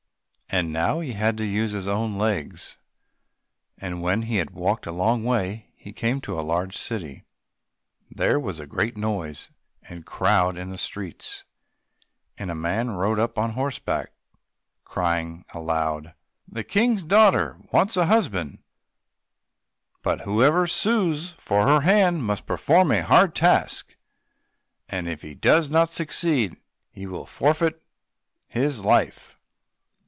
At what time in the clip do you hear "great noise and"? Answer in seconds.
8.67-10.05